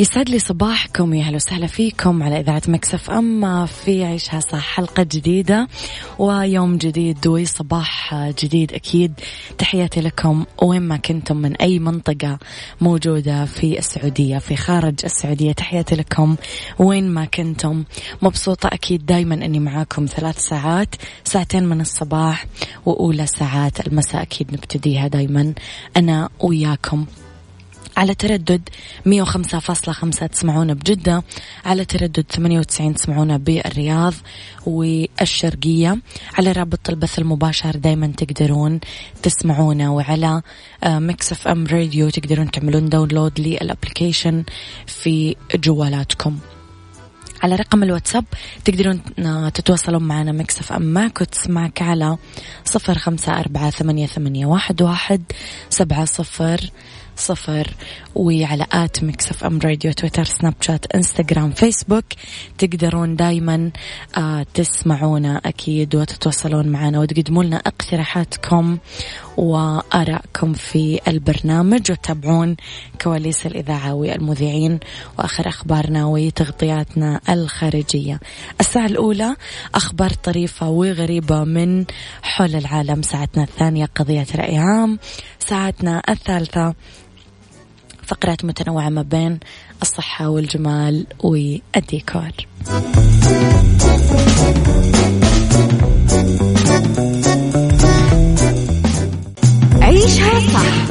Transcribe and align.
يسعد 0.00 0.28
لي 0.28 0.38
صباحكم 0.38 1.14
يا 1.14 1.22
أهلا 1.22 1.36
وسهلا 1.36 1.66
فيكم 1.66 2.22
على 2.22 2.40
إذاعة 2.40 2.62
مكسف 2.68 3.10
اما 3.10 3.66
في 3.66 4.04
عيشها 4.04 4.40
صح 4.40 4.74
حلقة 4.74 5.02
جديدة 5.02 5.68
ويوم 6.18 6.76
جديد 6.76 7.26
وصباح 7.26 8.14
جديد 8.14 8.72
أكيد. 8.72 9.12
تحياتي 9.58 10.00
لكم 10.00 10.44
وين 10.62 10.82
ما 10.82 10.96
كنتم 10.96 11.36
من 11.36 11.56
أي 11.56 11.78
منطقة 11.78 12.38
موجودة 12.80 13.44
في 13.44 13.78
السعودية 13.78 14.38
في 14.38 14.56
خارج 14.56 14.94
السعودية. 15.04 15.52
تحياتي 15.52 15.94
لكم 15.94 16.36
وين 16.78 17.08
ما 17.08 17.24
كنتم. 17.24 17.84
مبسوطة 18.22 18.66
أكيد 18.66 19.06
دائما 19.06 19.34
إني 19.34 19.60
معاكم 19.60 20.06
ثلاث 20.06 20.38
ساعات 20.38 20.94
ساعتين 21.24 21.64
من 21.64 21.80
الصباح 21.80 22.46
وأولى 22.86 23.26
ساعات. 23.26 23.86
المساء 23.86 24.22
أكيد 24.22 24.52
نبتديها 24.52 25.08
دائما 25.08 25.54
أنا 25.96 26.28
وياكم. 26.40 27.06
على 27.96 28.14
تردد 28.14 28.68
105.5 29.06 30.26
تسمعونا 30.26 30.74
بجدة 30.74 31.22
على 31.64 31.84
تردد 31.84 32.24
98 32.30 32.94
تسمعونا 32.94 33.36
بالرياض 33.36 34.14
والشرقية. 34.66 35.98
على 36.38 36.52
رابط 36.52 36.90
البث 36.90 37.18
المباشر 37.18 37.76
دايما 37.76 38.06
تقدرون 38.06 38.80
تسمعونا 39.22 39.90
وعلى 39.90 40.42
Mix 40.86 41.32
FM 41.32 41.66
Radio 41.66 42.10
تقدرون 42.10 42.50
تعملون 42.50 42.88
download 42.88 43.40
لل 43.40 43.56
application 43.56 44.44
في 44.86 45.36
جوالاتكم. 45.54 46.38
على 47.42 47.56
رقم 47.56 47.82
الواتساب 47.82 48.24
تقدرون 48.64 49.02
تتواصلون 49.54 50.02
معنا 50.02 50.32
Mix 50.32 50.72
FM 50.72 50.82
معك 50.82 51.20
وتسمعك 51.20 51.82
على 51.82 52.16
صفر 52.64 52.98
خمسة 52.98 53.40
أربعة 53.40 53.70
ثمانية, 53.70 54.06
ثمانية 54.06 54.46
واحد, 54.46 54.82
واحد 54.82 55.22
سبعة 55.70 56.04
صفر 56.04 56.70
صفر 57.20 57.74
وعلى 58.14 58.66
at 58.72 59.04
Mix 59.04 59.44
FM 59.44 59.58
Radio 59.58 59.92
تويتر 59.92 60.24
سناب 60.24 60.54
شات 60.60 60.86
إنستغرام 60.94 61.50
فيسبوك. 61.50 62.04
تقدرون 62.58 63.16
دايما 63.16 63.70
آه 64.16 64.46
تسمعونا 64.54 65.40
أكيد 65.44 65.94
وتتواصلون 65.94 66.68
معنا 66.68 67.00
وتقدموا 67.00 67.44
لنا 67.44 67.56
اقتراحاتكم 67.56 68.78
وآرائكم 69.36 70.52
في 70.52 71.00
البرنامج 71.08 71.90
وتتابعون 71.90 72.56
كواليس 73.02 73.46
الإذاعة 73.46 73.94
والمذيعين 73.94 74.80
وآخر 75.18 75.48
أخبارنا 75.48 76.06
وتغطياتنا 76.06 77.20
الخارجية. 77.28 78.20
الساعة 78.60 78.86
الأولى 78.86 79.36
أخبار 79.74 80.10
طريفة 80.10 80.68
وغريبة 80.68 81.44
من 81.44 81.84
حول 82.22 82.54
العالم. 82.54 83.02
ساعتنا 83.02 83.42
الثانية 83.42 83.88
قضية 83.94 84.26
رأي 84.34 84.58
عام. 84.58 84.98
ساعتنا 85.38 86.02
الثالثة 86.08 86.74
فقرات 88.10 88.44
متنوعة 88.44 88.88
ما 88.88 89.02
بين 89.02 89.40
الصحة 89.82 90.28
والجمال 90.28 91.06
والديكور 91.18 92.30
عيشها 99.80 100.40
صح 100.40 100.90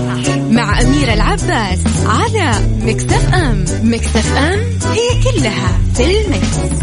مع 0.51 0.81
أميرة 0.81 1.13
العباس 1.13 1.79
على 2.05 2.51
مكتف 2.81 3.33
أم 3.33 3.65
مكتف 3.83 4.37
أم 4.37 4.59
هي 4.91 5.23
كلها 5.23 5.77
في 5.95 6.21
المكس. 6.21 6.79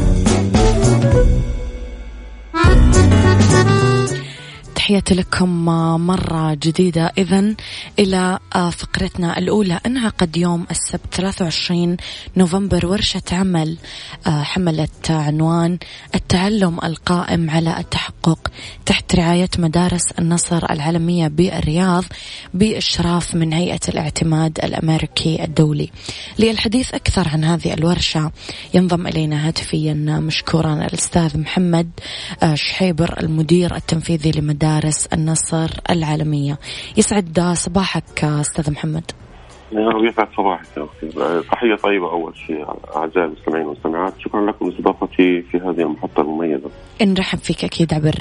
تحياتي 4.87 5.15
لكم 5.15 5.65
مرة 6.07 6.55
جديدة. 6.55 7.13
إذا 7.19 7.55
إلى 7.99 8.39
فقرتنا 8.53 9.39
الأولى 9.39 9.81
انعقد 9.87 10.37
يوم 10.37 10.67
السبت 10.71 11.15
23 11.15 11.97
نوفمبر 12.37 12.87
ورشة 12.87 13.23
عمل 13.33 13.77
حملت 14.27 15.11
عنوان 15.11 15.79
التعلم 16.15 16.79
القائم 16.85 17.51
على 17.51 17.79
التحقق 17.79 18.53
تحت 18.87 19.15
رعاية 19.15 19.49
مدارس 19.59 20.13
النصر 20.19 20.71
العالمية 20.71 21.29
بالرياض 21.29 22.05
بإشراف 22.55 23.35
من 23.35 23.53
هيئة 23.53 23.81
الاعتماد 23.89 24.59
الأمريكي 24.65 25.45
الدولي. 25.45 25.91
للحديث 26.39 26.95
أكثر 26.95 27.29
عن 27.29 27.45
هذه 27.45 27.75
الورشة 27.75 28.33
ينضم 28.75 29.07
إلينا 29.07 29.49
هاتفيا 29.49 29.95
مشكورا 29.95 30.75
الأستاذ 30.75 31.39
محمد 31.39 31.91
شحيبر 32.55 33.21
المدير 33.21 33.77
التنفيذي 33.77 34.31
لمدارس 34.31 34.76
مدارس 34.77 35.07
النصر 35.07 35.71
العالمية. 35.91 36.59
يسعد 36.97 37.41
صباحك 37.41 38.25
أستاذ 38.25 38.71
محمد. 38.71 39.11
ويسعد 39.73 40.29
صباحك 40.37 40.67
يا 40.77 40.85
أختي 40.85 41.09
تحية 41.51 41.75
طيبة 41.83 42.11
أول 42.11 42.37
شيء 42.47 42.65
أعزائي 42.97 43.25
المستمعين 43.25 43.67
والمستمعات. 43.67 44.15
شكرا 44.19 44.47
لكم 44.47 44.69
لإستضافتي 44.69 45.43
في 45.43 45.59
هذه 45.59 45.81
المحطة 45.81 46.21
المميزة. 46.21 46.71
نرحب 47.03 47.39
فيك 47.39 47.65
أكيد 47.65 47.95
عبر 47.95 48.15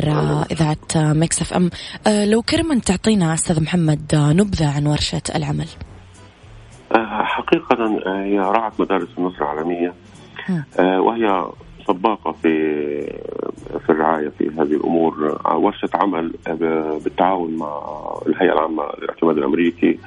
إذاعة 0.52 1.14
Mix 1.14 1.42
FM. 1.42 1.70
لو 2.08 2.42
تكرمت 2.42 2.80
تعطينا 2.80 3.34
أستاذ 3.34 3.64
محمد 3.64 4.16
نبذة 4.16 4.76
عن 4.76 4.88
ورشة 4.88 5.22
العمل. 5.36 5.68
حقيقة 7.24 7.76
هي 8.24 8.40
رعت 8.40 8.80
مدارس 8.80 9.10
النصر 9.18 9.38
العالمية. 9.42 9.94
وهي 10.80 11.46
سباقة 11.88 12.32
في 12.32 12.50
في 13.86 13.90
الرعاية 13.90 14.30
في 14.30 14.50
هذه 14.50 14.62
الأمور. 14.62 15.42
ورشة 15.56 15.90
عمل 15.94 16.34
بالتعاون 17.04 17.58
مع 17.58 17.82
الهيئة 18.28 18.54
العامة 18.54 18.84
للاعتماد 19.02 19.38
الأمريكي. 19.38 20.00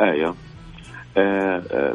آية. 0.00 0.34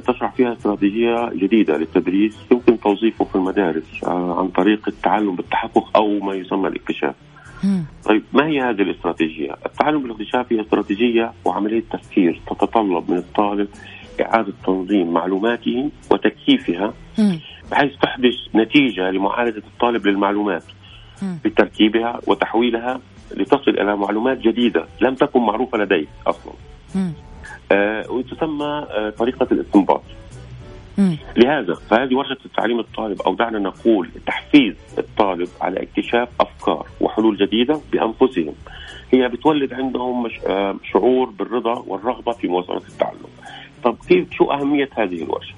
تشرح 0.07 0.33
فيها 0.35 0.53
استراتيجية 0.53 1.29
جديدة 1.33 1.77
للتدريس 1.77 2.37
يمكن 2.51 2.79
توظيفه 2.79 3.25
في 3.25 3.35
المدارس 3.35 4.03
عن 4.07 4.47
طريق 4.47 4.87
التعلم 4.87 5.35
بالتحقق 5.35 5.97
أو 5.97 6.19
ما 6.19 6.33
يسمى 6.33 6.67
الاكتشاف. 6.67 7.15
طيب 8.05 8.23
ما 8.33 8.47
هي 8.47 8.61
هذه 8.61 8.81
الاستراتيجية؟ 8.81 9.55
التعلم 9.65 10.01
بالاكتشاف 10.03 10.53
هي 10.53 10.61
استراتيجية 10.61 11.31
وعملية 11.45 11.83
تفكير 11.91 12.41
تتطلب 12.47 13.11
من 13.11 13.17
الطالب 13.17 13.67
إعادة 14.21 14.53
تنظيم 14.65 15.13
معلوماته 15.13 15.89
وتكييفها 16.11 16.93
بحيث 17.71 17.91
تحدث 18.01 18.33
نتيجة 18.55 19.11
لمعالجة 19.11 19.57
الطالب 19.73 20.07
للمعلومات 20.07 20.63
بتركيبها 21.45 22.19
وتحويلها 22.27 22.99
لتصل 23.37 23.71
إلى 23.71 23.95
معلومات 23.95 24.37
جديدة 24.37 24.85
لم 25.01 25.15
تكن 25.15 25.39
معروفة 25.41 25.77
لديه 25.77 26.05
أصلا. 26.27 26.53
آه 27.71 28.11
وتسمى 28.11 28.65
آه 28.89 29.09
طريقة 29.09 29.47
الاستنباط. 29.51 30.01
لهذا 31.37 31.73
فهذه 31.73 32.15
ورشة 32.15 32.37
التعليم 32.45 32.79
الطالب 32.79 33.21
أو 33.21 33.35
دعنا 33.35 33.59
نقول 33.59 34.09
تحفيز 34.27 34.75
الطالب 34.97 35.47
على 35.61 35.83
اكتشاف 35.83 36.29
أفكار 36.39 36.85
وحلول 37.01 37.37
جديدة 37.37 37.79
بأنفسهم. 37.91 38.53
هي 39.13 39.27
بتولد 39.27 39.73
عندهم 39.73 40.29
آه 40.47 40.75
شعور 40.93 41.29
بالرضا 41.29 41.83
والرغبة 41.87 42.31
في 42.31 42.47
مواصلة 42.47 42.77
التعلم. 42.77 43.29
طب 43.83 43.97
كيف 44.07 44.31
شو 44.31 44.51
أهمية 44.51 44.89
هذه 44.97 45.23
الورشة 45.23 45.53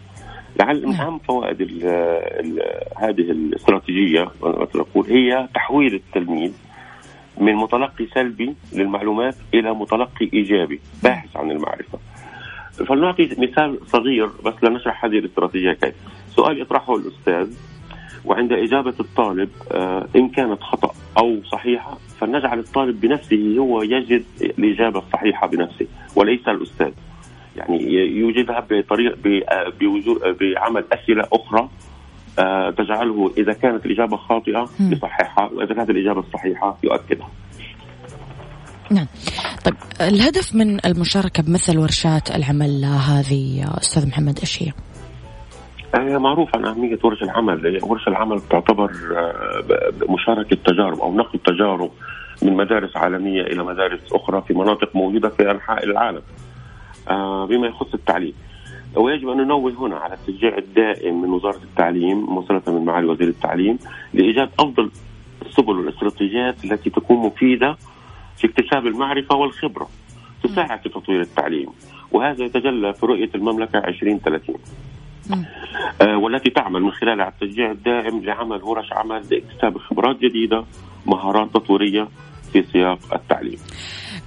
لعل 0.60 0.88
من 0.88 0.94
اهم 0.94 1.18
فوائد 1.20 1.62
ال 1.62 1.86
ال 1.86 2.62
هذه 2.98 3.32
الاستراتيجية 3.32 4.32
نقول 4.76 5.06
هي 5.08 5.48
تحويل 5.56 5.94
التلميذ 5.94 6.52
من 7.38 7.56
متلقي 7.56 8.08
سلبي 8.14 8.56
للمعلومات 8.74 9.36
إلى 9.54 9.74
متلقي 9.74 10.30
إيجابي 10.34 10.80
باحث 11.04 11.38
عن 11.38 11.52
المعرفة. 11.52 12.00
فلنعطي 12.88 13.30
مثال 13.38 13.80
صغير 13.88 14.30
بس 14.46 14.54
لنشرح 14.64 15.06
هذه 15.06 15.20
الاستراتيجية 15.20 15.72
كيف. 15.74 15.96
سؤال 16.30 16.62
يطرحه 16.62 16.96
الأستاذ 16.96 17.58
وعند 18.26 18.52
إجابة 18.54 18.94
الطالب 19.00 19.50
آه 19.72 20.08
إن 20.16 20.30
كانت 20.30 20.62
خطأ 20.62 20.94
أو 21.18 21.44
صحيحة 21.44 21.98
فلنجعل 22.20 22.60
الطالب 22.60 23.02
بنفسه 23.02 23.56
هو 23.60 23.82
يجد 23.82 24.24
الإجابة 24.42 25.00
الصحيحة 25.00 25.48
بنفسه 25.48 25.88
وليس 26.16 26.48
الأستاذ. 26.48 26.92
يعني 27.56 27.94
يوجدها 27.94 28.68
بطريق 28.70 29.18
بعمل 30.42 30.84
أسئلة 30.94 31.24
أخرى 31.34 31.70
آه، 32.40 32.70
تجعله 32.70 33.34
إذا 33.38 33.54
كانت 33.54 33.86
الإجابة 33.86 34.18
خاطئة 34.18 34.70
يصححها 34.80 35.50
وإذا 35.54 35.74
كانت 35.74 35.90
الإجابة 35.90 36.20
الصحيحة 36.20 36.78
يؤكدها. 36.84 37.30
نعم 38.92 39.08
طيب 39.66 39.76
الهدف 40.02 40.56
من 40.56 40.86
المشاركة 40.86 41.44
بمثل 41.44 41.78
ورشات 41.78 42.36
العمل 42.36 42.86
هذه 42.86 43.66
أستاذ 43.78 44.08
محمد 44.08 44.40
إيش 44.40 44.64
هي؟ 44.64 44.72
هي 45.96 46.18
معروف 46.18 46.56
عن 46.56 46.66
أهمية 46.66 47.00
ورش 47.04 47.24
العمل 47.24 47.80
ورش 47.84 48.08
العمل 48.08 48.42
تعتبر 48.42 48.92
آه، 49.18 49.64
مشاركة 50.10 50.58
تجارب 50.66 51.00
أو 51.00 51.16
نقل 51.16 51.40
تجارب 51.40 51.92
من 52.42 52.54
مدارس 52.54 52.98
عالمية 52.98 53.42
إلى 53.42 53.64
مدارس 53.64 54.14
أخرى 54.14 54.44
في 54.48 54.54
مناطق 54.54 54.96
موجودة 54.96 55.30
في 55.30 55.52
أنحاء 55.52 55.84
العالم 55.84 56.22
آه، 56.22 56.53
بما 57.50 57.68
يخص 57.68 57.94
التعليم. 57.94 58.34
ويجب 58.96 59.30
أن 59.30 59.38
ننوه 59.38 59.72
هنا 59.80 59.98
على 59.98 60.14
التشجيع 60.14 60.58
الدائم 60.58 61.22
من 61.22 61.30
وزارة 61.30 61.64
التعليم 61.64 62.18
موصله 62.18 62.62
من 62.68 62.86
معالي 62.86 63.08
وزير 63.08 63.28
التعليم 63.28 63.80
لإيجاد 64.14 64.50
أفضل 64.60 64.92
السبل 65.46 65.78
والاستراتيجيات 65.78 66.66
التي 66.66 66.90
تكون 66.90 67.18
مفيدة 67.18 67.78
في 68.38 68.48
اكتساب 68.48 68.88
المعرفة 68.88 69.36
والخبرة 69.36 69.90
تساعد 70.44 70.80
في 70.80 70.90
تطوير 70.90 71.22
التعليم. 71.22 71.68
وهذا 72.12 72.44
يتجلى 72.46 72.94
في 72.94 73.06
رؤية 73.06 73.30
المملكة 73.36 73.80
2030 73.80 74.56
آه 76.02 76.18
والتي 76.18 76.50
تعمل 76.50 76.82
من 76.82 76.92
على 77.22 77.28
التشجيع 77.28 77.72
الدائم 77.72 78.24
لعمل 78.24 78.64
ورش 78.64 78.94
عمل 78.94 79.22
لاكتساب 79.32 79.78
خبرات 79.78 80.20
جديدة 80.20 80.66
مهارات 81.06 81.54
تطويرية 81.54 82.08
في 82.54 82.64
سياق 82.64 83.00
التعليم. 83.14 83.60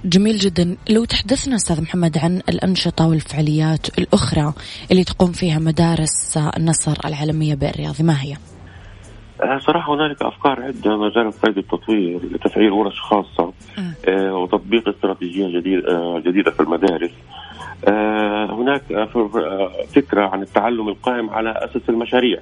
جميل 0.05 0.37
جدا. 0.37 0.77
لو 0.89 1.05
تحدثنا 1.05 1.55
أستاذ 1.55 1.81
محمد 1.81 2.17
عن 2.17 2.41
الأنشطة 2.49 3.07
والفعاليات 3.07 3.99
الأخرى 3.99 4.53
اللي 4.91 5.03
تقوم 5.03 5.31
فيها 5.31 5.59
مدارس 5.59 6.37
النصر 6.37 6.97
العالمية 7.05 7.55
بالرياض 7.55 8.01
ما 8.01 8.21
هي؟ 8.21 8.33
آه، 9.41 9.59
صراحة 9.59 9.93
هنالك 9.93 10.21
أفكار 10.21 10.61
عدة 10.61 10.97
مجال 10.97 11.31
قيد 11.31 11.57
التطوير 11.57 12.19
لتفعيل 12.31 12.71
ورش 12.71 12.99
خاصة 13.01 13.53
آه. 14.07 14.33
وتطبيق 14.33 14.89
استراتيجية 14.89 15.59
جديدة, 15.59 15.91
آه 15.91 16.19
جديدة 16.19 16.51
في 16.51 16.59
المدارس. 16.59 17.11
آه 17.87 18.45
هناك 18.53 18.83
فكرة 19.95 20.27
عن 20.27 20.41
التعلم 20.41 20.89
القائم 20.89 21.29
على 21.29 21.49
أساس 21.51 21.89
المشاريع. 21.89 22.39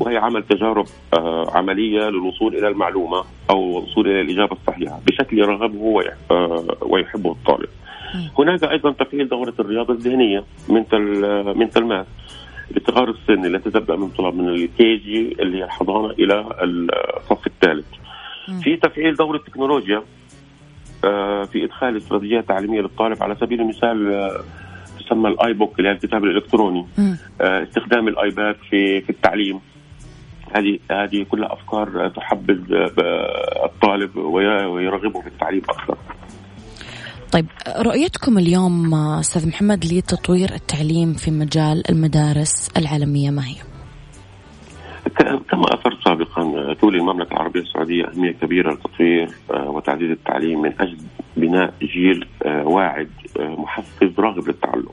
وهي 0.00 0.16
عمل 0.16 0.42
تجارب 0.42 0.86
آه، 1.14 1.50
عملية 1.54 2.08
للوصول 2.08 2.56
إلى 2.56 2.68
المعلومة 2.68 3.24
أو 3.50 3.78
الوصول 3.78 4.08
إلى 4.08 4.20
الإجابة 4.20 4.56
الصحيحة 4.56 5.00
بشكل 5.06 5.38
يرغبه 5.38 6.02
آه، 6.30 6.76
ويحبه 6.82 7.32
الطالب. 7.32 7.68
هناك 8.38 8.64
أيضا 8.64 8.90
تفعيل 8.92 9.28
دورة 9.28 9.54
الرياضة 9.60 9.94
الذهنية 9.94 10.44
من 10.68 10.84
من 11.58 11.70
تلماس 11.70 12.06
لصغار 12.70 13.10
السن 13.10 13.44
التي 13.44 13.70
تبدأ 13.70 13.96
من 13.96 14.08
طلاب 14.08 14.34
من 14.34 14.48
ال 14.48 14.96
KG 14.96 15.36
اللي 15.40 15.58
هي 15.58 15.64
الحضانة 15.64 16.10
إلى 16.10 16.44
الصف 16.62 17.46
الثالث. 17.46 17.86
في 18.62 18.76
تفعيل 18.76 19.14
دورة 19.14 19.36
التكنولوجيا 19.36 20.02
آه، 21.04 21.44
في 21.44 21.64
إدخال 21.64 21.96
استراتيجيات 21.96 22.48
تعليمية 22.48 22.80
للطالب 22.80 23.22
على 23.22 23.34
سبيل 23.40 23.60
المثال 23.60 24.30
تسمى 24.98 25.28
ال 25.28 25.52
e-book 25.52 25.78
اللي 25.78 25.88
هي 25.88 25.92
الكتاب 25.92 26.24
الإلكتروني. 26.24 26.86
استخدام 27.40 28.08
الايباد 28.08 28.56
في 28.70 29.00
في 29.00 29.10
التعليم. 29.10 29.60
هذه 30.56 30.78
هذه 30.90 31.26
كلها 31.30 31.52
أفكار 31.52 32.08
تحبذ 32.08 32.60
الطالب 33.64 34.16
ويرغبه 34.16 35.20
في 35.20 35.26
التعليم 35.26 35.62
أكثر. 35.68 35.96
طيب 37.32 37.46
رؤيتكم 37.78 38.38
اليوم 38.38 38.94
أستاذ 38.94 39.48
محمد 39.48 39.84
لتطوير 39.84 40.52
التعليم 40.54 41.12
في 41.12 41.30
مجال 41.30 41.90
المدارس 41.90 42.70
العالمية 42.76 43.30
ما 43.30 43.42
هي؟ 43.46 43.74
كما 45.50 45.64
أثرت 45.74 46.04
سابقا 46.04 46.74
تولي 46.74 46.98
المملكة 46.98 47.32
العربية 47.32 47.60
السعودية 47.60 48.04
أهمية 48.08 48.32
كبيرة 48.32 48.72
لتطوير 48.72 49.28
آه، 49.50 49.70
وتعزيز 49.70 50.10
التعليم 50.10 50.62
من 50.62 50.72
أجل 50.80 50.98
بناء 51.36 51.74
جيل 51.82 52.26
آه، 52.46 52.66
واعد 52.66 53.10
آه، 53.40 53.48
محفز 53.48 54.10
راغب 54.18 54.48
للتعلم. 54.48 54.88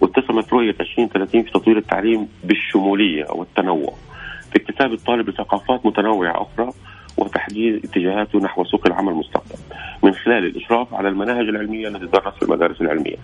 واتسمت 0.00 0.52
رؤية 0.52 0.74
2030 0.80 1.42
في 1.42 1.50
تطوير 1.50 1.78
التعليم 1.78 2.28
بالشمولية 2.44 3.24
والتنوع. 3.30 3.94
في 4.52 4.58
اكتساب 4.58 4.92
الطالب 4.92 5.28
لثقافات 5.28 5.86
متنوعة 5.86 6.42
أخرى 6.42 6.70
وتحديد 7.16 7.84
اتجاهاته 7.84 8.38
نحو 8.38 8.64
سوق 8.64 8.86
العمل 8.86 9.12
المستقبل 9.12 9.56
من 10.02 10.12
خلال 10.12 10.44
الإشراف 10.44 10.94
على 10.94 11.08
المناهج 11.08 11.48
العلمية 11.48 11.88
التي 11.88 12.06
تدرس 12.06 12.34
في 12.34 12.42
المدارس 12.42 12.80
العلمية. 12.80 13.16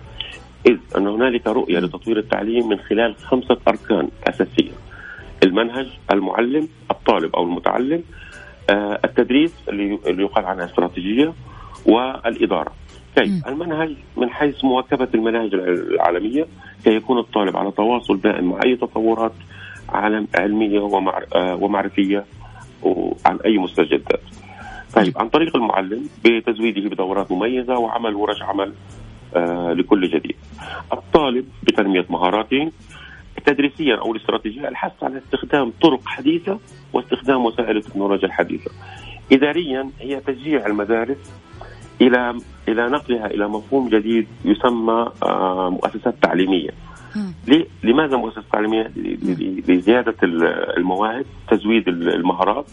إذ 0.65 0.77
أن 0.97 1.07
هنالك 1.07 1.47
رؤية 1.47 1.79
لتطوير 1.79 2.17
التعليم 2.17 2.69
من 2.69 2.77
خلال 2.79 3.15
خمسة 3.15 3.57
أركان 3.67 4.09
أساسية. 4.27 4.71
المنهج 5.43 5.87
المعلم 6.11 6.67
الطالب 6.91 7.35
أو 7.35 7.43
المتعلم 7.43 8.03
آه، 8.69 8.99
التدريس 9.05 9.53
اللي 9.69 10.23
يقال 10.23 10.45
عنها 10.45 10.65
استراتيجية 10.65 11.33
والإدارة. 11.85 12.71
كيف؟ 13.15 13.47
المنهج 13.47 13.95
من 14.17 14.29
حيث 14.29 14.63
مواكبة 14.63 15.07
المناهج 15.15 15.53
العالمية 15.53 16.47
كي 16.83 16.95
يكون 16.95 17.19
الطالب 17.19 17.57
على 17.57 17.71
تواصل 17.71 18.21
دائم 18.21 18.49
مع 18.49 18.59
أي 18.65 18.75
تطورات 18.75 19.31
علمية 20.35 20.79
آه، 21.35 21.55
ومعرفية 21.55 22.25
عن 23.25 23.37
أي 23.45 23.57
مستجدات. 23.57 24.21
طيب 24.95 25.17
عن 25.17 25.29
طريق 25.29 25.55
المعلم 25.55 26.09
بتزويده 26.25 26.89
بدورات 26.89 27.31
مميزة 27.31 27.77
وعمل 27.77 28.15
ورش 28.15 28.41
عمل 28.41 28.73
آه، 29.35 29.73
لكل 29.73 30.07
جديد. 30.09 30.35
الطالب 30.93 31.45
بتنمية 31.63 32.05
مهاراته 32.09 32.71
تدريسيا 33.45 33.95
أو 33.95 34.11
الاستراتيجية 34.11 34.67
الحث 34.67 35.03
على 35.03 35.17
استخدام 35.17 35.73
طرق 35.81 35.99
حديثة 36.05 36.59
واستخدام 36.93 37.45
وسائل 37.45 37.77
التكنولوجيا 37.77 38.27
الحديثة. 38.27 38.71
اداريا 39.31 39.89
هي 39.99 40.19
تشجيع 40.19 40.65
المدارس 40.65 41.17
إلى 42.01 42.37
إلى 42.67 42.87
نقلها 42.89 43.25
إلى 43.27 43.47
مفهوم 43.47 43.89
جديد 43.89 44.27
يسمى 44.45 45.11
آه، 45.23 45.69
مؤسسات 45.69 46.15
تعليمية. 46.21 46.69
لماذا 47.83 48.17
مؤسسة 48.17 48.43
تعليمية؟ 48.53 48.91
لزيادة 49.67 50.15
المواهب، 50.77 51.25
تزويد 51.51 51.87
المهارات، 51.87 52.65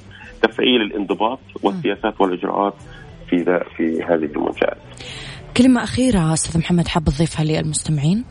تفعيل 0.43 0.83
الانضباط 0.83 1.41
والسياسات 1.63 2.21
والإجراءات 2.21 2.75
في 3.31 3.45
في 3.77 4.03
هذه 4.03 4.25
المنشآت. 4.25 4.79
كلمة 5.57 5.83
أخيرة 5.83 6.33
أستاذ 6.33 6.61
محمد 6.61 6.89
حاب 6.89 7.05
تضيفها 7.05 7.45
للمستمعين؟ 7.45 8.25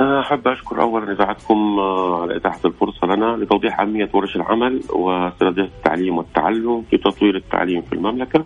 أحب 0.00 0.48
أشكر 0.48 0.82
أولا 0.82 1.12
إذاعتكم 1.12 1.78
آه، 1.78 2.22
على 2.22 2.36
إتاحة 2.36 2.60
الفرصة 2.64 3.06
لنا 3.06 3.36
لتوضيح 3.44 3.80
أهمية 3.80 4.08
ورش 4.14 4.36
العمل 4.36 4.80
واستراتيجية 4.92 5.62
التعليم 5.62 6.18
والتعلم 6.18 6.82
في 6.90 6.96
تطوير 6.98 7.36
التعليم 7.36 7.82
في 7.82 7.92
المملكة. 7.92 8.44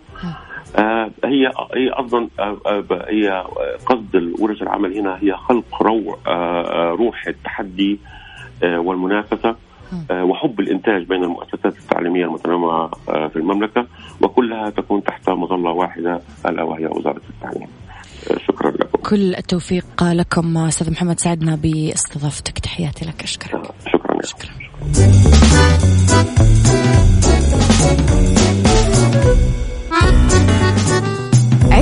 آه 0.75 1.11
هي 1.25 1.51
هي 1.75 1.89
أصلا 1.89 2.27
آه, 2.39 2.57
آه، 2.65 3.05
هي 3.09 3.43
قصد 3.85 4.33
ورش 4.39 4.61
العمل 4.61 4.97
هنا 4.97 5.17
هي 5.21 5.33
خلق 5.33 5.81
روح 5.81 6.15
روح 6.99 7.27
التحدي 7.27 7.99
والمنافسة 8.63 9.55
وحب 10.11 10.59
الإنتاج 10.59 11.03
بين 11.03 11.23
المؤسسات 11.23 11.77
التعليمية 11.77 12.25
المتنوعة 12.25 12.91
في 13.05 13.35
المملكة 13.35 13.87
وكلها 14.21 14.69
تكون 14.69 15.03
تحت 15.03 15.29
مظلة 15.29 15.71
واحدة 15.71 16.21
ألا 16.45 16.63
وهي 16.63 16.85
وزارة 16.85 17.21
التعليم. 17.29 17.67
شكرا 18.47 18.71
لكم. 18.71 18.97
كل 19.09 19.35
التوفيق 19.35 20.03
لكم 20.03 20.57
أستاذ 20.57 20.91
محمد 20.91 21.19
سعدنا 21.19 21.55
باستضافتك 21.55 22.59
تحياتي 22.59 23.05
لك 23.05 23.23
أشكرك. 23.23 23.61
شكرا 23.85 24.21
شكرا. 24.23 24.51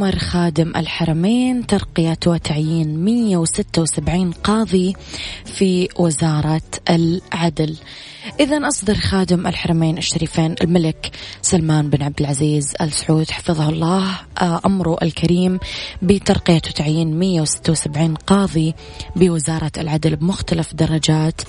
بأمر 0.00 0.18
خادم 0.18 0.72
الحرمين 0.76 1.66
ترقية 1.66 2.18
وتعيين 2.26 3.04
176 3.04 4.32
قاضي 4.32 4.96
في 5.44 5.88
وزارة 5.98 6.62
العدل. 6.90 7.76
إذا 8.40 8.68
أصدر 8.68 8.94
خادم 8.94 9.46
الحرمين 9.46 9.98
الشريفين 9.98 10.54
الملك 10.62 11.10
سلمان 11.42 11.90
بن 11.90 12.02
عبد 12.02 12.20
العزيز 12.20 12.74
آل 12.80 12.92
سعود 12.92 13.30
حفظه 13.30 13.68
الله 13.68 14.18
آه، 14.40 14.60
أمره 14.66 14.98
الكريم 15.02 15.58
بترقية 16.02 16.62
وتعيين 16.68 17.18
176 17.18 18.14
قاضي 18.14 18.74
بوزارة 19.16 19.72
العدل 19.78 20.16
بمختلف 20.16 20.74
درجات 20.74 21.40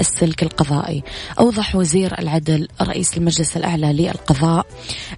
السلك 0.00 0.42
القضائي. 0.42 1.02
أوضح 1.38 1.76
وزير 1.76 2.18
العدل 2.18 2.68
رئيس 2.82 3.16
المجلس 3.16 3.56
الأعلى 3.56 3.92
للقضاء 3.92 4.66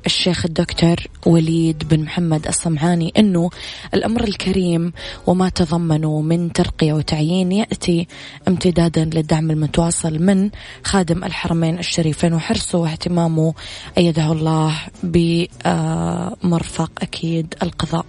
الشيخ 0.07 0.45
الدكتور 0.45 0.97
وليد 1.27 1.89
بن 1.89 2.01
محمد 2.01 2.47
الصمعاني 2.83 3.13
أنه 3.19 3.51
الأمر 3.95 4.25
الكريم 4.25 4.93
وما 5.27 5.49
تضمنه 5.49 6.21
من 6.21 6.53
ترقية 6.53 6.93
وتعيين 6.93 7.53
يأتي 7.53 8.09
امتدادا 8.49 9.05
للدعم 9.05 9.51
المتواصل 9.51 10.19
من 10.19 10.51
خادم 10.85 11.25
الحرمين 11.25 11.79
الشريفين 11.79 12.35
وحرصه 12.35 12.79
واهتمامه 12.79 13.55
أيده 13.99 14.33
الله 14.33 14.75
بمرفق 15.03 16.91
أكيد 17.03 17.55
القضاء. 17.63 18.07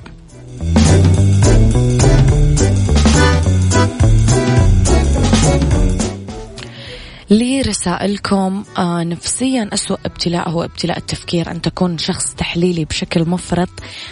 لرسائلكم 7.30 8.64
آه 8.78 9.04
نفسيا 9.04 9.70
أسوأ 9.74 9.98
ابتلاء 10.06 10.50
هو 10.50 10.64
ابتلاء 10.64 10.98
التفكير. 10.98 11.52
أن 11.52 11.62
تكون 11.62 11.98
شخص 11.98 12.34
تحليلي 12.34 12.86
بشكل 12.86 13.30
مفرط 13.30 13.70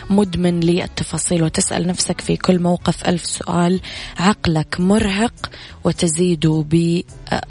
مدمن 0.10 0.60
للتفاصيل 0.60 1.44
وتسأل 1.44 1.88
نفسك 1.88 2.22
في 2.22 2.38
كل 2.38 2.60
موقف 2.60 3.10
ألف 3.10 3.25
سؤال 3.25 3.82
عقلك 4.18 4.80
مرهق 4.80 5.50
وتزيد 5.84 6.48
ب 6.48 7.01
آه، 7.32 7.41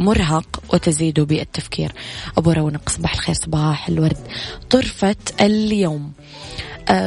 وتزيد 0.73 1.21
بالتفكير. 1.21 1.93
أبو 2.39 2.51
رونق 2.53 2.89
صباح 2.89 3.15
الخير 3.15 3.35
صباح 3.35 3.89
الورد. 3.89 4.19
طرفة 4.71 5.17
اليوم. 5.41 6.13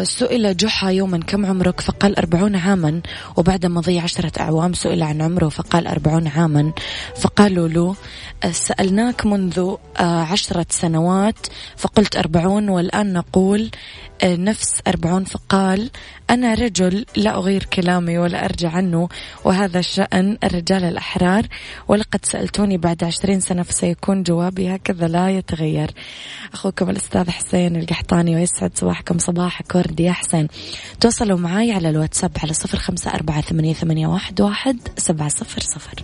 سئل 0.03 0.58
جحا 0.58 0.89
يوما 0.89 1.18
كم 1.18 1.46
عمرك؟ 1.46 1.82
فقال 1.82 2.18
أربعون 2.18 2.56
عاما. 2.56 3.01
وبعد 3.38 3.65
مضي 3.65 4.00
عشرة 4.00 4.32
أعوام 4.39 4.74
سئل 4.74 5.03
عن 5.03 5.22
عمره 5.22 5.50
فقال 5.50 5.88
أربعون 5.88 6.27
عاما. 6.27 6.72
فقالوا 7.15 7.68
له 7.68 7.96
آه، 8.44 8.51
سألناك 8.51 9.25
منذ 9.25 9.75
آه، 10.00 10.24
عشرة 10.24 10.65
سنوات 10.70 11.48
فقلت 11.77 12.15
أربعون 12.15 12.70
والآن 12.70 13.13
نقول 13.13 13.72
نفس 14.24 14.82
أربعون 14.88 15.24
فقال 15.24 15.89
أنا 16.30 16.53
رجل 16.53 17.06
لا 17.15 17.36
أغير 17.36 17.63
كلامي 17.63 18.18
ولا 18.18 18.46
أرجع 18.46 18.70
عنه 18.70 19.10
وهذا 19.46 19.82
شأن 19.82 20.38
الرجال 20.44 20.84
الأحرار 20.84 21.48
ولقد 21.88 22.25
سألتوني 22.25 22.77
بعد 22.77 23.03
عشرين 23.03 23.39
سنة 23.39 23.63
فسيكون 23.63 24.24
جوابي 24.24 24.75
هكذا 24.75 25.08
لا 25.08 25.30
يتغير. 25.30 25.92
أخوكم 26.53 26.89
الأستاذ 26.89 27.30
حسين 27.30 27.75
القحطاني 27.75 28.36
ويسعد 28.36 28.72
صباحكم 28.75 29.18
صباحك 29.20 29.75
وردي 29.75 30.03
يا 30.03 30.12
حسين. 30.12 30.48
تواصلوا 31.00 31.38
معي 31.38 31.72
على 31.72 31.89
الواتساب 31.89 32.32
على 32.44 32.53
صفر 32.53 32.77
خمسة 32.77 33.13
أربعة 33.13 33.42
ثمانية, 33.42 33.74
ثمانية 33.74 34.08
واحد, 34.08 34.42
واحد 34.42 34.77
سبعة 34.98 35.30
صفر 35.30 35.62
صفر. 35.62 36.03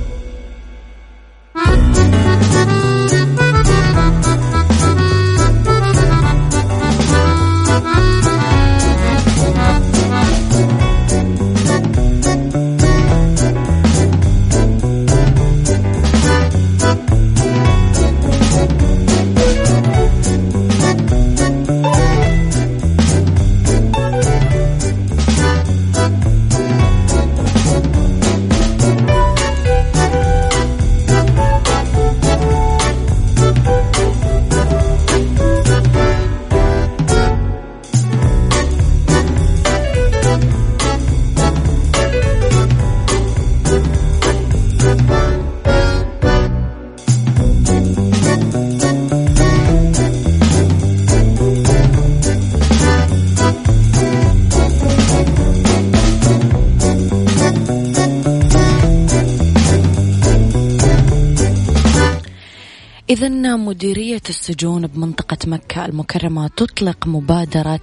إذا 63.11 63.27
مديرية 63.55 64.21
السجون 64.29 64.87
بمنطقة 64.87 65.37
مكة 65.47 65.85
المكرمة 65.85 66.47
تطلق 66.47 67.07
مبادرة 67.07 67.79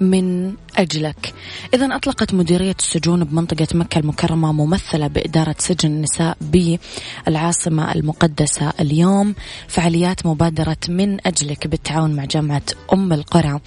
من 0.00 0.54
أجلك 0.78 1.34
إذا 1.74 1.96
أطلقت 1.96 2.34
مديرية 2.34 2.74
السجون 2.78 3.24
بمنطقة 3.24 3.66
مكة 3.74 3.98
المكرمة 3.98 4.52
ممثلة 4.52 5.06
بإدارة 5.06 5.54
سجن 5.58 5.88
النساء 5.88 6.36
بالعاصمة 6.40 7.92
المقدسة 7.94 8.72
اليوم. 8.80 9.34
فعاليات 9.68 10.26
مبادرة 10.26 10.76
من 10.88 11.26
أجلك 11.26 11.66
بالتعاون 11.66 12.16
مع 12.16 12.24
جامعة 12.24 12.62
أم 12.92 13.12
القرى 13.12 13.60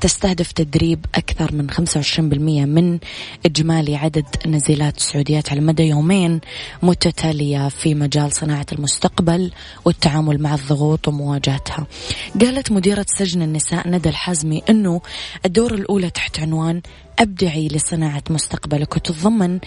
تستهدف 0.00 0.52
تدريب 0.52 1.06
أكثر 1.14 1.54
من 1.54 1.70
25% 1.70 2.20
من 2.66 2.98
إجمالي 3.46 3.96
عدد 3.96 4.26
النزيلات 4.46 4.96
السعوديات 4.96 5.50
على 5.50 5.60
مدى 5.60 5.82
يومين 5.82 6.40
متتالية 6.82 7.68
في 7.68 7.94
مجال 7.94 8.32
صناعة 8.32 8.66
المستقبل 8.72 9.52
والتعامل 9.84 10.42
مع 10.42 10.54
الضغوط 10.54 11.08
ومواجهتها. 11.08 11.86
قالت 12.40 12.72
مديرة 12.72 13.06
سجن 13.18 13.42
النساء 13.42 13.88
ندى 13.88 14.08
الحزمي 14.08 14.62
أنه 14.70 15.00
الدورة 15.44 15.74
الأولى 15.74 16.10
تحت 16.10 16.40
عنوان 16.40 16.51
أبدعي 17.18 17.68
لصناعة 17.68 18.22
مستقبلك 18.30 18.96
وتتضمن 18.96 19.60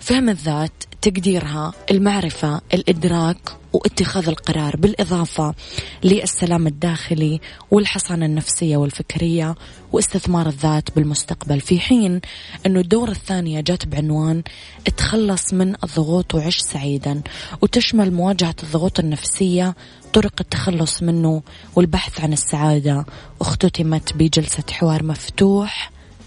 فهم 0.00 0.28
الذات 0.28 0.72
تقديرها 1.02 1.72
المعرفة 1.90 2.60
الإدراك 2.74 3.38
واتخاذ 3.72 4.28
القرار 4.28 4.76
بالإضافة 4.76 5.54
للسلام 6.04 6.66
الداخلي 6.66 7.40
والحصانة 7.70 8.26
النفسية 8.26 8.76
والفكرية 8.76 9.54
واستثمار 9.92 10.46
الذات 10.46 10.96
بالمستقبل. 10.96 11.60
في 11.60 11.80
حين 11.80 12.20
أنه 12.66 12.80
الدورة 12.80 13.10
الثانية 13.10 13.60
جات 13.60 13.86
بعنوان 13.86 14.42
اتخلص 14.86 15.54
من 15.54 15.74
الضغوط 15.84 16.34
وعش 16.34 16.58
سعيدا 16.58 17.22
وتشمل 17.62 18.12
مواجهة 18.14 18.54
الضغوط 18.62 18.98
النفسية 19.00 19.76
طرق 20.12 20.34
التخلص 20.40 21.02
منه 21.02 21.42
والبحث 21.76 22.20
عن 22.20 22.32
السعادة. 22.32 23.06
واختتمت 23.40 24.12
بجلسة 24.12 24.64
حوار 24.70 25.02
مفتوح 25.02 25.95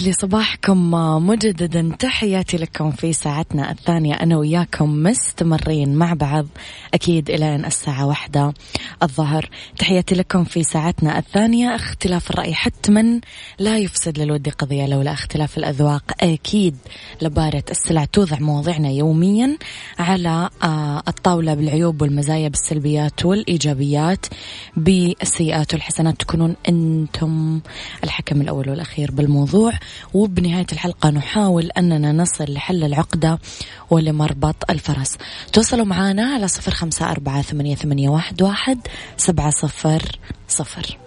ويسعد 0.00 0.08
لي 0.08 0.12
صباحكم 0.12 0.90
مجددا. 1.26 1.96
تحياتي 1.98 2.56
لكم 2.56 2.90
في 2.90 3.12
ساعتنا 3.12 3.70
الثانية. 3.70 4.14
أنا 4.14 4.36
وياكم 4.36 5.02
مستمرين 5.02 5.94
مع 5.94 6.14
بعض 6.14 6.46
أكيد 6.94 7.30
إلى 7.30 7.54
أن 7.54 7.64
الساعة 7.64 8.06
واحدة 8.06 8.54
الظهر. 9.02 9.50
تحياتي 9.78 10.14
لكم 10.14 10.44
في 10.44 10.62
ساعتنا 10.62 11.18
الثانية. 11.18 11.74
اختلاف 11.74 12.30
الرأي 12.30 12.54
حتما 12.54 13.20
لا 13.58 13.78
يفسد 13.78 14.18
للود 14.18 14.48
قضية 14.48 14.86
لولا 14.86 15.12
اختلاف 15.12 15.58
الأذواق. 15.58 16.04
أكيد 16.20 16.76
لبارة 17.22 17.64
السلع 17.70 18.04
توضع 18.04 18.38
مواضيعنا 18.40 18.90
يوميا 18.90 19.58
على 19.98 20.50
آه، 20.62 21.02
الطاولة 21.08 21.54
بالعيوب 21.54 22.02
والمزايا 22.02 22.48
بالسلبيات 22.48 23.24
والإيجابيات 23.26 24.26
بالسيئات 24.76 25.74
والحسنات. 25.74 26.20
تكونون 26.20 26.56
أنتم 26.68 27.60
الحكم 28.04 28.40
الأول 28.40 28.68
والأخير 28.70 29.10
بالموضوع. 29.10 29.72
وبنهاية 30.14 30.66
الحلقة 30.72 31.10
نحاول 31.10 31.70
أننا 31.78 32.12
نصل 32.12 32.44
لحل 32.52 32.84
العقدة 32.84 33.38
ولمربط 33.90 34.70
الفرس. 34.70 35.16
توصلوا 35.52 35.84
معنا 35.84 36.34
على 36.34 36.48
صفر 36.48 36.74
خمسة 36.74 37.10
أربعة 37.10 37.42
ثمانية, 37.42 37.74
ثمانية 37.74 38.08
واحد, 38.08 38.42
واحد 38.42 38.78
سبعة 39.16 39.50
صفر 39.50 40.18
صفر. 40.48 40.98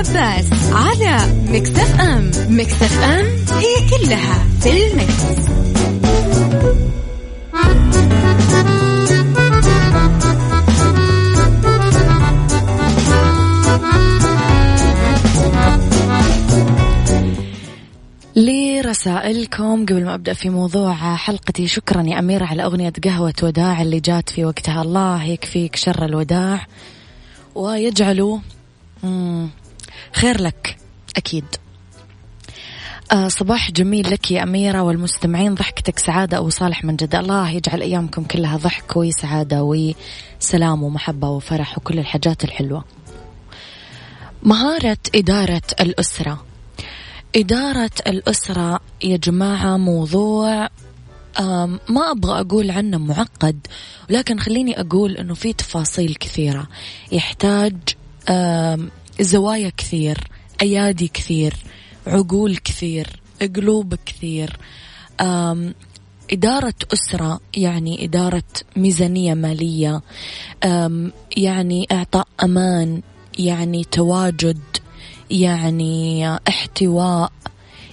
العباس 0.00 0.72
على 0.72 1.32
مكتف 1.48 2.00
أم 2.00 2.30
مكتف 2.48 3.02
أم 3.02 3.26
هي 3.58 3.88
كلها 3.90 4.44
في 4.60 4.86
المكس. 4.86 5.40
لرسائلكم 18.36 19.86
قبل 19.86 20.04
ما 20.04 20.14
أبدأ 20.14 20.32
في 20.32 20.50
موضوع 20.50 20.94
حلقتي 21.16 21.66
شكرا 21.66 22.02
يا 22.02 22.18
أميرة 22.18 22.44
على 22.44 22.64
أغنية 22.64 22.92
قهوة 23.04 23.34
وداع 23.42 23.82
اللي 23.82 24.00
جات 24.00 24.30
في 24.30 24.44
وقتها 24.44 24.82
الله 24.82 25.24
يكفيك 25.24 25.76
شر 25.76 26.04
الوداع 26.04 26.66
ويجعله 27.54 28.40
خير 30.12 30.42
لك 30.42 30.76
أكيد. 31.16 31.44
آه 33.12 33.28
صباح 33.28 33.70
جميل 33.70 34.10
لك 34.10 34.30
يا 34.30 34.42
أميرة 34.42 34.82
والمستمعين 34.82 35.54
ضحكتك 35.54 35.98
سعادة 35.98 36.36
أو 36.36 36.48
صالح 36.48 36.84
من 36.84 36.96
جد. 36.96 37.14
الله 37.14 37.50
يجعل 37.50 37.82
أيامكم 37.82 38.24
كلها 38.24 38.56
ضحك 38.56 38.96
وسعادة 38.96 39.62
وسلام 39.62 40.82
ومحبة 40.82 41.28
وفرح 41.28 41.78
وكل 41.78 41.98
الحاجات 41.98 42.44
الحلوة. 42.44 42.84
مهارة 44.42 44.98
إدارة 45.14 45.62
الأسرة. 45.80 46.44
إدارة 47.36 47.90
الأسرة 48.06 48.80
يا 49.04 49.16
جماعة 49.16 49.76
موضوع 49.76 50.68
ما 51.88 52.10
أبغى 52.10 52.40
أقول 52.40 52.70
عنه 52.70 52.98
معقد 52.98 53.66
ولكن 54.10 54.38
خليني 54.38 54.80
أقول 54.80 55.16
أنه 55.16 55.34
في 55.34 55.52
تفاصيل 55.52 56.14
كثيرة. 56.14 56.68
يحتاج 57.12 57.76
زوايا 59.20 59.72
كثير 59.76 60.18
أيادي 60.62 61.08
كثير 61.08 61.56
عقول 62.06 62.56
كثير 62.56 63.20
قلوب 63.56 63.94
كثير. 63.94 64.56
إدارة 66.32 66.74
أسرة 66.92 67.40
يعني 67.56 68.04
إدارة 68.04 68.42
ميزانية 68.76 69.34
مالية. 69.34 70.02
يعني 71.36 71.86
إعطاء 71.92 72.28
أمان 72.42 73.02
يعني 73.38 73.84
تواجد 73.84 74.60
يعني 75.30 76.28
احتواء 76.48 77.32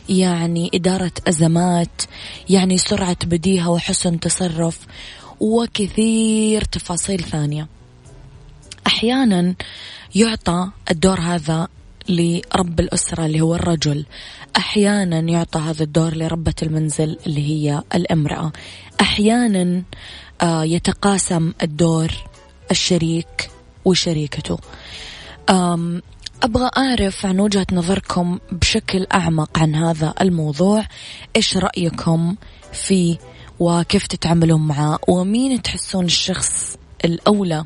يعني 0.10 0.72
إدارة 0.74 1.12
أزمات 1.28 2.02
يعني 2.50 2.78
سرعة 2.78 3.18
بديهة 3.26 3.70
وحسن 3.70 4.20
تصرف 4.20 4.80
وكثير 5.40 6.64
تفاصيل 6.64 7.24
ثانية. 7.24 7.68
أحيانا 8.88 9.56
يعطى 10.16 10.70
الدور 10.92 11.20
هذا 11.20 11.68
لرب 12.10 12.80
الأسرة 12.80 13.26
اللي 13.26 13.42
هو 13.42 13.56
الرجل. 13.56 14.06
أحيانا 14.58 15.20
يعطى 15.20 15.60
هذا 15.60 15.84
الدور 15.84 16.18
لربة 16.18 16.54
المنزل 16.64 17.18
اللي 17.28 17.48
هي 17.50 17.84
الامرأة. 17.96 18.52
أحيانا 19.02 19.84
آه، 20.42 20.64
يتقاسم 20.64 21.54
الدور 21.62 22.12
الشريك 22.72 23.50
وشريكته. 23.86 24.60
أبغى 26.44 26.70
أعرف 26.78 27.26
عن 27.26 27.40
وجهة 27.40 27.68
نظركم 27.72 28.40
بشكل 28.52 29.08
أعمق 29.14 29.60
عن 29.60 29.76
هذا 29.76 30.14
الموضوع. 30.22 30.86
إيش 31.36 31.58
رأيكم 31.58 32.36
فيه؟ 32.74 33.18
وكيف 33.60 34.08
تتعاملون 34.08 34.68
معاه 34.68 35.00
ومين 35.08 35.62
تحسون 35.62 36.06
الشخص 36.06 36.78
الأولى 37.06 37.66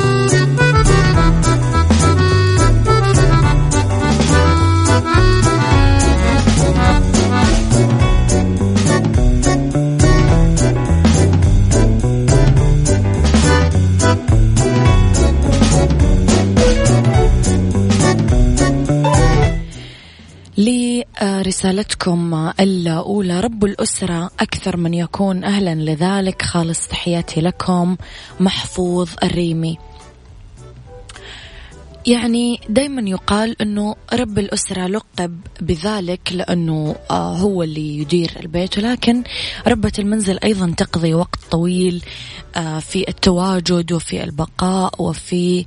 رسالتكم 21.23 22.51
الأولى. 22.59 23.39
رب 23.39 23.65
الأسرة 23.65 24.31
أكثر 24.39 24.77
من 24.77 24.93
يكون 24.93 25.43
أهلا 25.43 25.75
لذلك. 25.75 26.41
خالص 26.41 26.87
تحياتي 26.87 27.41
لكم 27.41 27.97
محفوظ 28.39 29.09
الريمي. 29.23 29.77
يعني 32.07 32.59
دايما 32.69 33.09
يقال 33.09 33.61
إنه 33.61 33.95
رب 34.13 34.39
الأسرة 34.39 34.87
لقب 34.87 35.39
بذلك 35.61 36.31
لأنه 36.31 36.95
آه، 37.11 37.37
هو 37.37 37.63
اللي 37.63 37.97
يدير 37.97 38.31
البيت. 38.39 38.77
ولكن 38.77 39.23
ربة 39.67 39.91
المنزل 39.99 40.39
أيضا 40.43 40.73
تقضي 40.77 41.13
وقت 41.13 41.39
طويل 41.51 42.03
آه، 42.55 42.79
في 42.79 43.09
التواجد 43.09 43.91
وفي 43.91 44.23
البقاء 44.23 45.01
وفي 45.01 45.65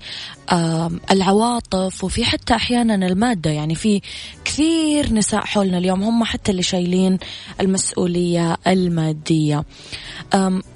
العواطف 1.10 2.04
وفي 2.04 2.24
حتى 2.24 2.54
أحيانا 2.54 3.06
المادة. 3.06 3.50
يعني 3.50 3.74
في 3.74 4.00
كثير 4.44 5.12
نساء 5.12 5.44
حولنا 5.44 5.78
اليوم 5.78 6.02
هم 6.02 6.24
حتى 6.24 6.50
اللي 6.50 6.62
شايلين 6.62 7.18
المسؤولية 7.60 8.56
المادية. 8.66 9.64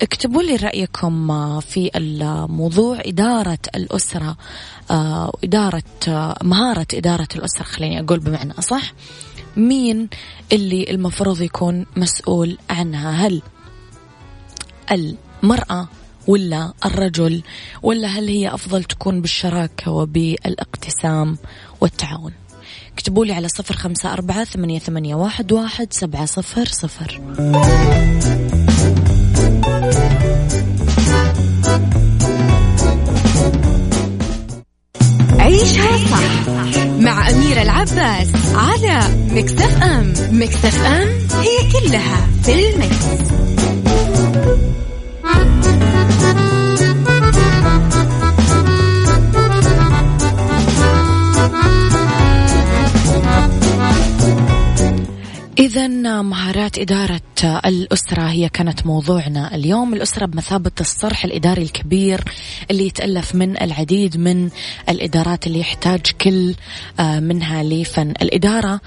اكتبوا 0.03 0.43
لي 0.43 0.57
رأيكم 0.57 1.31
آه، 1.31 1.61
في 1.61 1.91
الموضوع 1.97 2.99
إدارة 3.01 3.59
الأسرة 3.75 4.37
آه، 4.91 5.33
إدارة 5.45 5.83
آه، 6.09 6.39
مهارة 6.43 6.87
إدارة 6.95 7.29
الأسرة. 7.37 7.65
خليني 7.65 8.01
أقول 8.01 8.19
بمعنى 8.19 8.53
أصح 8.59 8.93
مين 9.57 10.09
اللي 10.53 10.91
المفروض 10.91 11.43
يكون 11.43 11.87
مسؤول 11.97 12.59
عنها؟ 12.71 13.27
هل 13.27 13.43
المرأة 14.93 15.89
ولا 16.29 16.73
الرجل 16.85 17.43
ولا 17.83 18.09
هل 18.09 18.29
هي 18.29 18.55
أفضل 18.55 18.85
تكون 18.85 19.21
بالشراكة 19.21 19.91
وبالاقتسام 19.91 21.39
والتعاون. 21.81 22.33
اكتبوا 22.93 23.25
لي 23.25 23.33
على 23.33 23.49
صفر 23.49 23.77
خمسة 23.77 24.13
أربعة 24.13 24.45
ثمانية, 24.45 24.79
ثمانية 24.79 25.15
واحد, 25.15 25.53
واحد 25.53 25.93
سبعة 25.93 26.25
صفر 26.25 26.65
صفر. 26.65 27.21
عيشها 35.39 35.97
صح 36.11 36.49
مع 36.89 37.31
أميرة 37.31 37.63
العباس 37.63 38.33
على 38.55 39.01
مكتف 39.31 39.83
أم. 39.83 40.13
مكتف 40.33 40.83
أم 40.83 41.09
هي 41.41 41.73
كلها 41.73 42.27
في 42.43 42.71
المكس. 42.71 43.05
Y 55.59 55.68
إذا 55.69 55.89
مهارات 56.23 56.79
إدارة 56.79 57.21
الأسرة 57.45 58.23
هي 58.23 58.49
كانت 58.49 58.87
موضوعنا 58.87 59.55
اليوم. 59.55 59.95
الأسرة 59.95 60.27
بمثابة 60.27 60.71
الصرح 60.81 61.25
الإداري 61.25 61.63
الكبير 61.63 62.25
اللي 62.71 62.87
يتألف 62.87 63.35
من 63.35 63.63
العديد 63.63 64.17
من 64.17 64.51
الإدارات 64.89 65.47
اللي 65.47 65.61
يحتاج 65.61 66.01
كل 66.01 66.55
آه، 67.01 67.21
منها 67.21 67.63
لفن 67.63 68.11
الإدارة. 68.11 68.81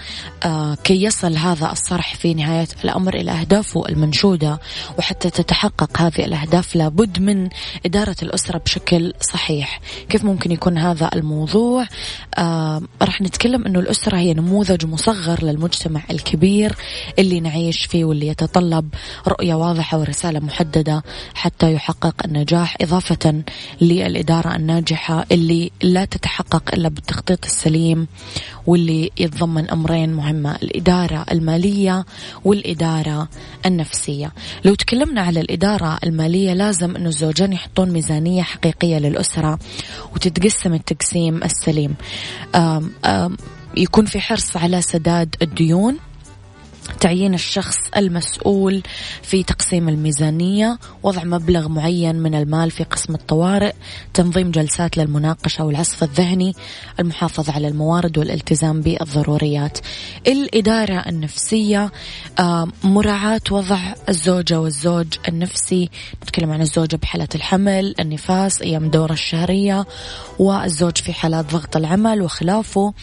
آه، 0.44 0.76
كي 0.76 1.04
يصل 1.04 1.38
هذا 1.38 1.72
الصرح 1.72 2.16
في 2.16 2.34
نهاية 2.34 2.68
الأمر 2.84 3.14
إلى 3.14 3.32
أهدافه 3.32 3.90
المنشودة 3.90 4.60
وحتى 4.98 5.30
تتحقق 5.30 6.02
هذه 6.02 6.26
الأهداف 6.26 6.76
لابد 6.76 7.20
من 7.20 7.50
إدارة 7.86 8.16
الأسرة 8.24 8.58
بشكل 8.58 9.14
صحيح. 9.22 9.80
كيف 10.10 10.24
ممكن 10.24 10.52
يكون 10.52 10.78
هذا 10.78 11.10
الموضوع؟ 11.14 11.88
آه، 12.38 12.82
راح 13.02 13.22
نتكلم 13.22 13.66
أنه 13.66 13.80
الأسرة 13.80 14.18
هي 14.18 14.34
نموذج 14.34 14.86
مصغر 14.86 15.44
للمجتمع 15.44 16.02
الكبير. 16.12 16.71
اللي 17.20 17.40
نعيش 17.40 17.86
فيه 17.86 18.06
واللي 18.06 18.28
يتطلب 18.28 18.90
رؤية 19.28 19.54
واضحة 19.54 19.98
ورسالة 20.00 20.40
محددة 20.40 21.04
حتى 21.34 21.74
يحقق 21.74 22.16
النجاح 22.26 22.78
إضافة 22.82 23.44
للإدارة 23.82 24.56
الناجحة 24.56 25.26
اللي 25.32 25.72
لا 25.82 26.06
تتحقق 26.06 26.74
إلا 26.74 26.90
بالتخطيط 26.90 27.46
السليم 27.46 28.08
واللي 28.68 29.12
يتضمن 29.18 29.70
أمرين 29.70 30.14
مهمة 30.14 30.56
الإدارة 30.56 31.26
المالية 31.32 32.06
والإدارة 32.46 33.30
النفسية. 33.66 34.32
لو 34.66 34.76
تكلمنا 34.76 35.22
على 35.22 35.42
الإدارة 35.42 36.00
المالية 36.04 36.54
لازم 36.54 36.96
أن 36.96 37.08
الزوجين 37.08 37.54
يحطون 37.54 37.90
ميزانية 37.92 38.42
حقيقية 38.42 38.98
للأسرة 38.98 39.60
وتتقسم 40.16 40.74
التقسيم 40.74 41.44
السليم. 41.44 41.96
يكون 43.78 44.06
في 44.06 44.20
حرص 44.20 44.58
على 44.58 44.82
سداد 44.82 45.36
الديون 45.42 45.98
تعيين 47.00 47.34
الشخص 47.34 47.78
المسؤول 47.98 48.84
في 49.22 49.44
تقسيم 49.44 49.90
الميزانية 49.90 50.80
وضع 51.04 51.24
مبلغ 51.24 51.68
معين 51.68 52.16
من 52.16 52.36
المال 52.36 52.72
في 52.72 52.84
قسم 52.84 53.14
الطوارئ 53.14 53.74
تنظيم 54.14 54.52
جلسات 54.52 54.98
للمناقشة 54.98 55.64
والعصف 55.64 56.04
الذهني 56.04 56.56
المحافظة 57.00 57.54
على 57.54 57.68
الموارد 57.68 58.18
والالتزام 58.18 58.82
بالضروريات. 58.82 59.80
الإدارة 60.28 61.04
النفسية 61.10 61.92
آه، 62.40 62.68
مراعاة 62.84 63.42
وضع 63.52 63.80
الزوجة 64.10 64.60
والزوج 64.60 65.08
النفسي 65.28 65.90
نتكلم 66.24 66.52
عن 66.52 66.62
الزوجة 66.62 66.96
بحالة 66.96 67.28
الحمل 67.36 67.96
النفاس 68.00 68.62
أيام 68.62 68.90
دورة 68.90 69.14
الشهرية 69.14 69.86
والزوج 70.40 70.98
في 70.98 71.14
حالات 71.14 71.46
ضغط 71.52 71.78
العمل 71.78 72.22
وخلافه. 72.22 72.94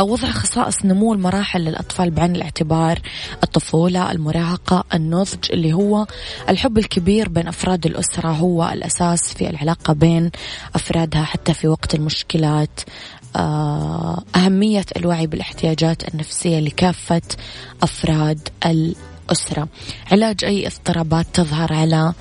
وضع 0.00 0.30
خصائص 0.30 0.84
نمو 0.84 1.14
المراحل 1.14 1.60
للأطفال 1.60 2.10
بعين 2.10 2.36
الاعتبار 2.36 2.98
الطفولة 3.42 4.12
المراهقة 4.12 4.84
النضج 4.94 5.52
اللي 5.52 5.72
هو 5.72 6.06
الحب 6.48 6.78
الكبير 6.78 7.28
بين 7.28 7.48
أفراد 7.48 7.86
الأسرة 7.86 8.28
هو 8.28 8.70
الأساس 8.72 9.34
في 9.34 9.50
العلاقة 9.50 9.92
بين 9.92 10.30
أفرادها 10.74 11.22
حتى 11.22 11.54
في 11.54 11.68
وقت 11.68 11.94
المشكلات. 11.94 12.80
آه، 13.36 14.22
أهمية 14.36 14.84
الوعي 14.96 15.26
بالاحتياجات 15.26 16.14
النفسية 16.14 16.60
لكافة 16.60 17.22
أفراد 17.82 18.48
الأسرة. 18.66 19.68
علاج 20.10 20.44
أي 20.44 20.66
اضطرابات 20.66 21.26
تظهر 21.32 21.72
على 21.72 22.12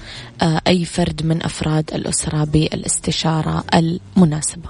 آه، 0.42 0.62
أي 0.68 0.86
فرد 0.86 1.26
من 1.26 1.44
أفراد 1.44 1.94
الأسرة 1.94 2.44
بالاستشارة 2.44 3.64
المناسبة. 3.74 4.70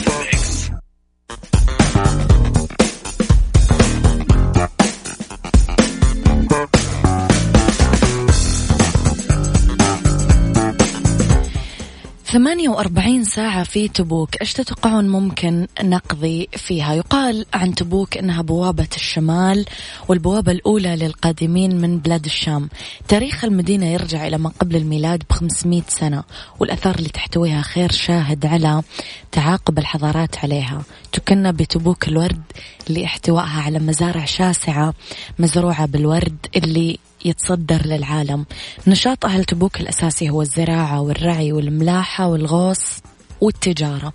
48 12.31 13.23
ساعة 13.23 13.63
في 13.63 13.87
تبوك 13.87 14.41
إيش 14.41 14.53
تتوقعون 14.53 15.09
ممكن 15.09 15.67
نقضي 15.83 16.49
فيها؟ 16.57 16.93
يقال 16.93 17.45
عن 17.53 17.75
تبوك 17.75 18.17
أنها 18.17 18.41
بوابة 18.41 18.87
الشمال 18.95 19.65
والبوابة 20.07 20.51
الأولى 20.51 20.95
للقادمين 20.95 21.81
من 21.81 21.99
بلاد 21.99 22.25
الشام. 22.25 22.69
تاريخ 23.07 23.43
المدينة 23.43 23.85
يرجع 23.85 24.27
إلى 24.27 24.37
ما 24.37 24.49
قبل 24.59 24.75
الميلاد 24.75 25.23
ب 25.29 25.33
500 25.33 25.81
سنة 25.87 26.23
والأثار 26.59 26.95
اللي 26.95 27.09
تحتويها 27.09 27.61
خير 27.61 27.91
شاهد 27.91 28.45
على 28.45 28.81
تعاقب 29.31 29.79
الحضارات 29.79 30.37
عليها. 30.37 30.81
تكنى 31.11 31.51
بتبوك 31.51 32.07
الورد 32.07 32.41
لإحتوائها 32.89 33.61
على 33.61 33.79
مزارع 33.79 34.25
شاسعة 34.25 34.93
مزروعة 35.39 35.85
بالورد 35.85 36.37
اللي 36.55 36.99
يتصدر 37.25 37.85
للعالم. 37.85 38.45
نشاط 38.87 39.25
أهل 39.25 39.45
تبوك 39.45 39.81
الأساسي 39.81 40.29
هو 40.29 40.41
الزراعة 40.41 41.01
والرعي 41.01 41.51
والملاحة 41.51 42.27
والغوص 42.27 43.01
والتجارة. 43.41 44.13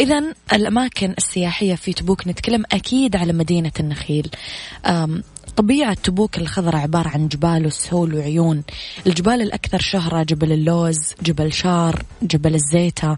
إذا 0.00 0.34
الأماكن 0.52 1.14
السياحية 1.18 1.74
في 1.74 1.92
تبوك 1.92 2.28
نتكلم 2.28 2.64
أكيد 2.72 3.16
على 3.16 3.32
مدينة 3.32 3.72
النخيل. 3.80 4.30
طبيعة 5.56 5.94
تبوك 5.94 6.38
الخضراء 6.38 6.82
عبارة 6.82 7.08
عن 7.08 7.28
جبال 7.28 7.66
وسهول 7.66 8.14
وعيون. 8.14 8.62
الجبال 9.06 9.42
الأكثر 9.42 9.78
شهرة 9.78 10.22
جبل 10.22 10.52
اللوز 10.52 11.14
جبل 11.22 11.52
شار 11.52 12.02
جبل 12.22 12.54
الزيتة. 12.54 13.16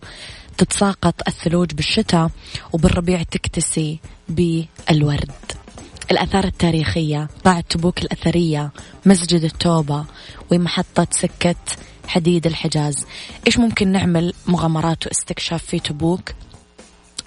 تتساقط 0.59 1.14
الثلوج 1.28 1.72
بالشتاء 1.72 2.30
وبالربيع 2.72 3.22
تكتسي 3.22 3.98
بالورد. 4.28 5.30
الآثار 6.11 6.44
التاريخية 6.44 7.29
قاعة 7.44 7.61
تبوك 7.61 8.03
الأثرية 8.03 8.70
مسجد 9.07 9.44
التوبة 9.44 10.05
ومحطة 10.53 11.07
سكة 11.11 11.55
حديد 12.07 12.46
الحجاز. 12.46 13.07
إيش 13.46 13.59
ممكن 13.59 13.88
نعمل 13.88 14.33
مغامرات 14.46 15.07
واستكشاف 15.07 15.64
في 15.64 15.79
تبوك؟ 15.79 16.33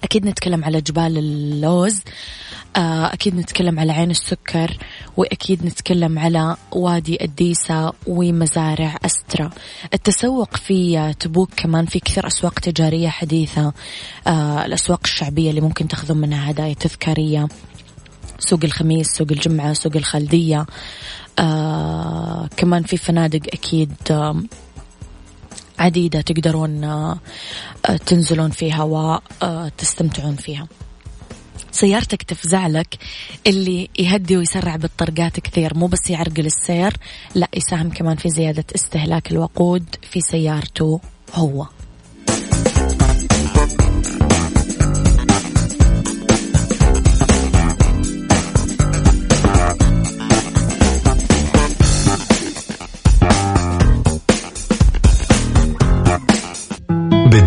أكيد 0.04 0.28
نتكلم 0.28 0.64
على 0.64 0.82
جبال 0.82 1.18
اللوز 1.18 2.02
آه، 2.76 3.14
أكيد 3.14 3.36
نتكلم 3.36 3.80
على 3.80 3.92
عين 3.92 4.12
السكر 4.12 4.78
وأكيد 5.18 5.66
نتكلم 5.66 6.20
على 6.20 6.56
وادي 6.72 7.24
الديسة 7.24 7.94
ومزارع 8.08 8.98
أسترا. 9.06 9.50
التسوق 9.94 10.58
في 10.58 11.14
تبوك 11.20 11.50
كمان 11.56 11.86
في 11.86 12.00
كثير 12.00 12.28
أسواق 12.28 12.60
تجارية 12.60 13.10
حديثة 13.10 13.74
آه، 14.28 14.66
الأسواق 14.66 15.00
الشعبية 15.04 15.50
اللي 15.50 15.62
ممكن 15.62 15.88
تاخذون 15.88 16.18
منها 16.18 16.52
هدايا 16.52 16.74
تذكارية. 16.74 17.48
سوق 18.44 18.60
الخميس 18.64 19.08
سوق 19.08 19.28
الجمعة 19.32 19.74
سوق 19.74 19.96
الخلدية 19.96 20.66
آه 21.40 22.50
كمان 22.58 22.84
في 22.84 22.98
فنادق 22.98 23.42
أكيد 23.54 23.94
آه 24.12 24.44
عديدة 25.80 26.22
تقدرون 26.22 26.84
آه 26.84 27.20
آه، 27.86 27.98
تنزلون 27.98 28.50
فيها 28.50 28.84
وتستمتعون 28.84 30.36
فيها. 30.36 30.68
سيارتك 31.72 32.24
تفزع 32.24 32.68
لك 32.68 32.98
اللي 33.48 33.90
يهدي 34.00 34.38
ويسرع 34.38 34.76
بالطرقات 34.76 35.40
كثير 35.40 35.78
مو 35.78 35.88
بس 35.88 36.10
يعرقل 36.10 36.46
السير 36.46 36.94
لا 37.36 37.48
يساهم 37.54 37.90
كمان 37.90 38.16
في 38.16 38.30
زيادة 38.30 38.66
استهلاك 38.76 39.32
الوقود 39.32 39.86
في 40.12 40.22
سيارته 40.22 41.02
هو. 41.34 41.68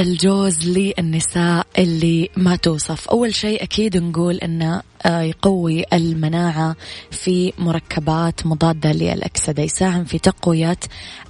الجوز 0.00 0.68
للنساء 0.68 1.66
اللي 1.78 2.30
ما 2.36 2.56
توصف. 2.56 3.08
أول 3.08 3.34
شيء 3.34 3.62
أكيد 3.62 3.96
نقول 3.96 4.36
أنه 4.36 4.82
آه، 5.06 5.20
يقوي 5.20 5.84
المناعة 5.92 6.76
في 7.10 7.52
مركبات 7.58 8.46
مضادة 8.46 8.92
للأكسدة 8.92 9.62
يساهم 9.62 10.04
في 10.04 10.18
تقوية 10.18 10.76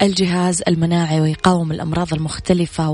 الجهاز 0.03 0.63
المناعي 0.69 1.21
ويقاوم 1.21 1.73
الأمراض 1.73 2.15
المختلفة 2.15 2.91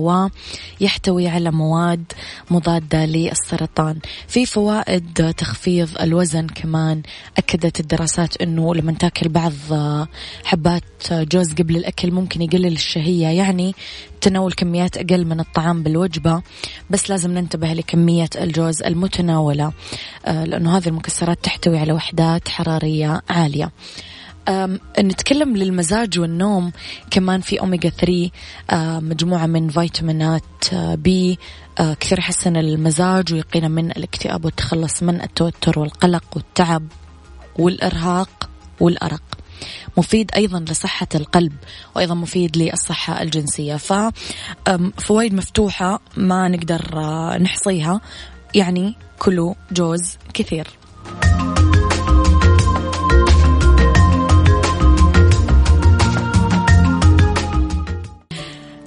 ويحتوي 0.81 1.29
على 1.29 1.51
مواد 1.51 2.13
مضادة 2.51 3.05
للسرطان. 3.05 3.99
في 4.29 4.47
فوائد 4.47 5.35
تخفيض 5.37 5.89
الوزن 6.01 6.47
كمان 6.47 7.03
أكدت 7.39 7.81
الدراسات 7.81 8.43
أنه 8.43 8.75
لما 8.75 8.93
تأكل 8.93 9.29
بعض 9.29 9.53
آه، 9.73 10.09
حبات 10.45 10.83
جوز 11.13 11.53
قبل 11.53 11.77
الأكل 11.77 12.11
ممكن 12.11 12.43
يقلل 12.43 12.73
الشهية 12.73 13.27
يعني 13.27 13.75
تناول 14.21 14.53
كميات 14.53 14.97
أقل 14.97 15.25
من 15.25 15.41
الطعام 15.41 15.83
بالوجبة 15.83 16.43
بس 16.91 17.11
لازم 17.11 17.31
ننتبه 17.31 17.73
لكمية 17.73 18.29
الجوز 18.41 18.83
المتناولة 18.83 19.73
آه، 20.27 20.45
لأنه 20.45 20.77
هذه 20.77 20.89
المكسرات 20.89 21.39
تحتوي 21.43 21.79
على 21.79 21.93
وحدات 21.93 22.49
حرارية 22.49 23.23
عالية. 23.31 23.73
نتكلم 24.99 25.57
للمزاج 25.57 26.19
والنوم 26.19 26.73
كمان 27.11 27.41
في 27.41 27.61
أوميجا 27.61 27.89
3 27.89 28.31
آه، 28.71 29.01
مجموعة 29.01 29.47
من 29.47 29.69
فيتامينات 29.69 30.43
آه، 30.73 30.95
بي 30.95 31.39
كثير 32.01 32.19
يحسن 32.19 32.57
المزاج 32.57 33.35
ويقينا 33.35 33.69
من 33.69 33.91
الاكتئاب 33.91 34.45
والتخلص 34.45 35.03
من 35.03 35.23
التوتر 35.23 35.79
والقلق 35.79 36.25
والتعب 36.37 36.83
والإرهاق 37.59 38.51
والأرق. 38.81 39.36
مفيد 39.97 40.31
أيضا 40.35 40.61
لصحة 40.61 41.09
القلب 41.15 41.53
وأيضا 41.97 42.15
مفيد 42.15 42.57
للصحة 42.57 43.23
الجنسية. 43.23 43.77
ففوائد 43.77 45.35
مفتوحة 45.35 46.01
ما 46.17 46.49
نقدر 46.49 46.91
آه، 46.95 47.39
نحصيها 47.39 48.01
يعني 48.55 48.95
كلوا 49.19 49.55
جوز 49.73 50.19
كثير. 50.35 50.67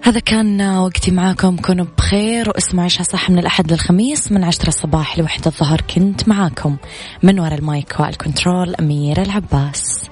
هذا 0.03 0.19
كان 0.19 0.61
وقتي 0.61 1.11
معاكم. 1.11 1.57
كونوا 1.57 1.85
بخير 1.97 2.49
واسمعوا 2.49 2.83
عيشها 2.83 3.03
صح 3.03 3.29
من 3.29 3.39
الأحد 3.39 3.71
للخميس 3.71 4.31
من 4.31 4.43
عشرة 4.43 4.67
الصباح 4.67 5.19
لوحدة 5.19 5.45
الظهر. 5.45 5.81
كنت 5.81 6.27
معاكم 6.27 6.77
من 7.23 7.39
وراء 7.39 7.59
المايك 7.59 7.99
والكنترول 7.99 8.75
أميرة 8.75 9.21
العباس. 9.21 10.09